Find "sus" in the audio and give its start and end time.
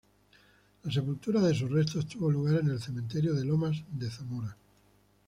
1.53-1.69